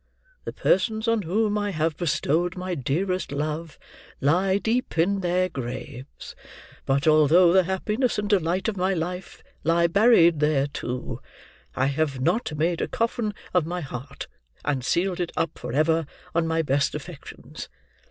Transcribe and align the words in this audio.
The 0.45 0.51
persons 0.51 1.07
on 1.07 1.21
whom 1.21 1.59
I 1.59 1.69
have 1.69 1.95
bestowed 1.95 2.55
my 2.55 2.73
dearest 2.73 3.31
love, 3.31 3.77
lie 4.19 4.57
deep 4.57 4.97
in 4.97 5.19
their 5.19 5.47
graves; 5.47 6.35
but, 6.87 7.05
although 7.05 7.53
the 7.53 7.65
happiness 7.65 8.17
and 8.17 8.27
delight 8.27 8.67
of 8.67 8.75
my 8.75 8.95
life 8.95 9.43
lie 9.63 9.85
buried 9.85 10.39
there 10.39 10.65
too, 10.65 11.21
I 11.75 11.85
have 11.85 12.19
not 12.19 12.51
made 12.57 12.81
a 12.81 12.87
coffin 12.87 13.35
of 13.53 13.67
my 13.67 13.81
heart, 13.81 14.25
and 14.65 14.83
sealed 14.83 15.19
it 15.19 15.31
up, 15.37 15.59
forever, 15.59 16.07
on 16.33 16.47
my 16.47 16.63
best 16.63 16.95
affections. 16.95 17.69